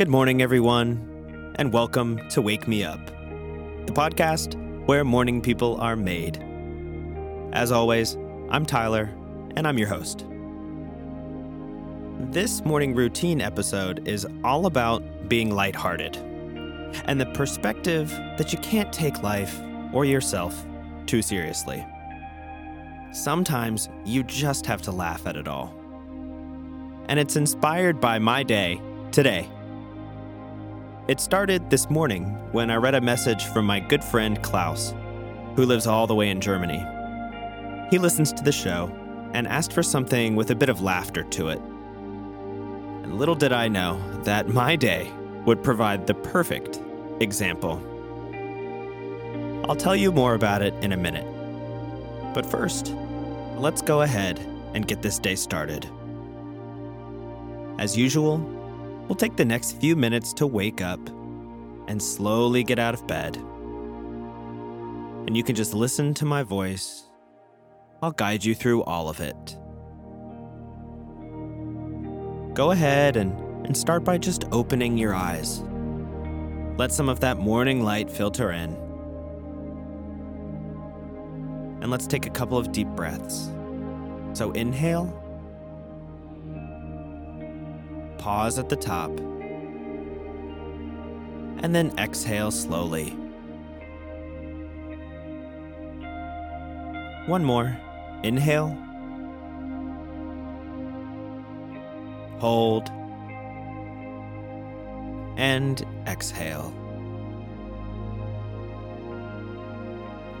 [0.00, 3.04] Good morning, everyone, and welcome to Wake Me Up,
[3.84, 6.42] the podcast where morning people are made.
[7.52, 8.16] As always,
[8.48, 9.14] I'm Tyler,
[9.56, 10.24] and I'm your host.
[12.32, 16.16] This morning routine episode is all about being lighthearted
[17.04, 18.08] and the perspective
[18.38, 19.60] that you can't take life
[19.92, 20.64] or yourself
[21.04, 21.86] too seriously.
[23.12, 25.74] Sometimes you just have to laugh at it all.
[27.10, 28.80] And it's inspired by my day
[29.12, 29.46] today.
[31.08, 34.94] It started this morning when I read a message from my good friend Klaus,
[35.56, 36.84] who lives all the way in Germany.
[37.90, 38.94] He listens to the show
[39.32, 41.58] and asked for something with a bit of laughter to it.
[41.58, 45.10] And little did I know that my day
[45.46, 46.80] would provide the perfect
[47.20, 47.82] example.
[49.68, 51.26] I'll tell you more about it in a minute.
[52.34, 52.94] But first,
[53.56, 54.38] let's go ahead
[54.74, 55.88] and get this day started.
[57.78, 58.38] As usual,
[59.10, 61.00] we'll take the next few minutes to wake up
[61.88, 63.36] and slowly get out of bed.
[65.26, 67.02] And you can just listen to my voice.
[68.02, 69.58] I'll guide you through all of it.
[72.54, 75.64] Go ahead and, and start by just opening your eyes.
[76.78, 78.76] Let some of that morning light filter in.
[81.82, 83.50] And let's take a couple of deep breaths.
[84.34, 85.12] So inhale,
[88.20, 89.10] pause at the top,
[91.62, 93.16] and then exhale slowly.
[97.26, 97.76] One more.
[98.22, 98.76] Inhale,
[102.38, 102.90] hold,
[105.38, 106.74] and exhale.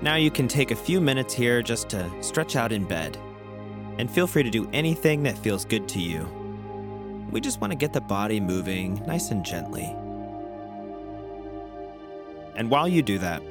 [0.02, 3.16] Now you can take a few minutes here just to stretch out in bed.
[3.98, 6.39] And feel free to do anything that feels good to you.
[7.30, 9.94] We just want to get the body moving nice and gently.
[12.56, 13.42] And while you do that,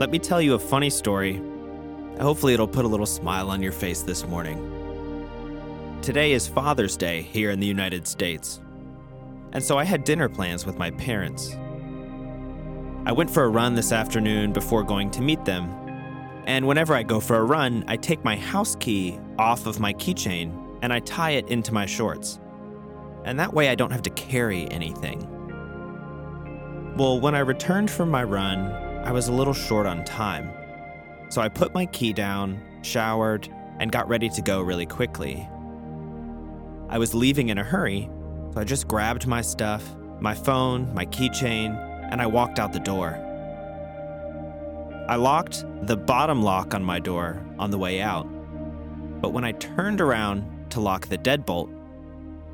[0.00, 1.40] let me tell you a funny story.
[2.20, 4.58] Hopefully, it'll put a little smile on your face this morning.
[6.02, 8.60] Today is Father's Day here in the United States,
[9.52, 11.56] and so I had dinner plans with my parents.
[13.06, 15.72] I went for a run this afternoon before going to meet them,
[16.46, 19.94] and whenever I go for a run, I take my house key off of my
[19.94, 22.38] keychain and I tie it into my shorts.
[23.24, 25.30] And that way I don't have to carry anything.
[26.96, 28.70] Well, when I returned from my run,
[29.04, 30.50] I was a little short on time.
[31.28, 33.48] So I put my key down, showered,
[33.80, 35.48] and got ready to go really quickly.
[36.88, 38.08] I was leaving in a hurry,
[38.52, 39.82] so I just grabbed my stuff,
[40.20, 41.76] my phone, my keychain,
[42.12, 43.20] and I walked out the door.
[45.08, 48.24] I locked the bottom lock on my door on the way out,
[49.20, 51.68] but when I turned around to lock the deadbolt,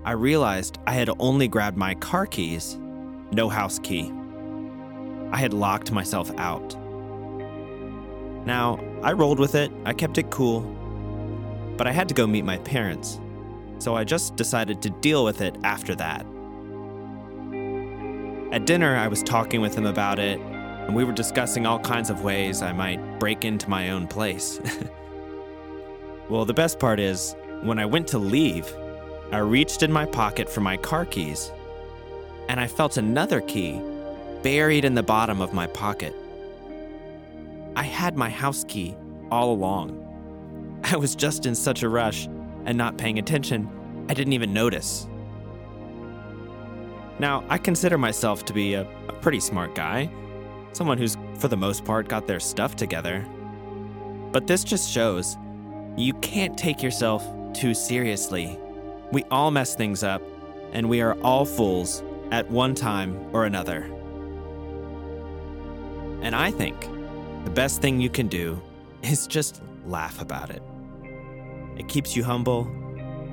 [0.03, 2.79] I realized I had only grabbed my car keys,
[3.33, 4.11] no house key.
[5.31, 6.75] I had locked myself out.
[8.47, 10.63] Now, I rolled with it, I kept it cool,
[11.77, 13.21] but I had to go meet my parents,
[13.79, 16.25] so I just decided to deal with it after that.
[18.53, 22.09] At dinner, I was talking with them about it, and we were discussing all kinds
[22.09, 24.61] of ways I might break into my own place.
[26.31, 28.75] well, the best part is, when I went to leave,
[29.33, 31.53] I reached in my pocket for my car keys,
[32.49, 33.81] and I felt another key
[34.43, 36.15] buried in the bottom of my pocket.
[37.77, 38.97] I had my house key
[39.31, 40.81] all along.
[40.85, 42.27] I was just in such a rush
[42.67, 43.69] and not paying attention,
[44.09, 45.07] I didn't even notice.
[47.21, 50.11] Now, I consider myself to be a, a pretty smart guy,
[50.73, 53.25] someone who's, for the most part, got their stuff together.
[54.33, 55.37] But this just shows
[55.97, 58.59] you can't take yourself too seriously.
[59.13, 60.23] We all mess things up,
[60.73, 63.83] and we are all fools at one time or another.
[66.23, 66.81] And I think
[67.45, 68.61] the best thing you can do
[69.03, 70.63] is just laugh about it.
[71.77, 72.65] It keeps you humble,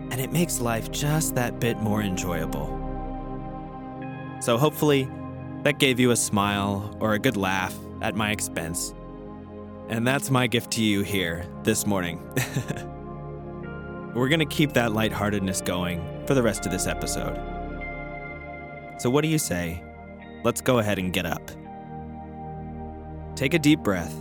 [0.09, 2.73] and it makes life just that bit more enjoyable.
[4.39, 5.09] So hopefully,
[5.63, 8.94] that gave you a smile or a good laugh at my expense.
[9.89, 12.21] And that's my gift to you here this morning.
[14.18, 17.36] We're going to keep that lightheartedness going for the rest of this episode.
[18.98, 19.84] So, what do you say?
[20.44, 21.52] Let's go ahead and get up.
[23.36, 24.14] Take a deep breath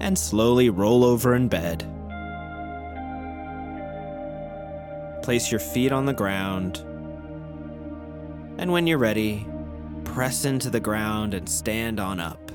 [0.00, 1.80] and slowly roll over in bed.
[5.22, 6.82] Place your feet on the ground
[8.58, 9.46] and when you're ready,
[10.04, 12.45] press into the ground and stand on up.